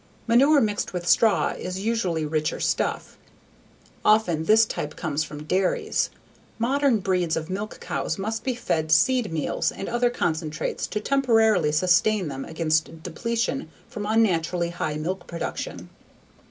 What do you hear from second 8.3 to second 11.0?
be fed seed meals and other concentrates to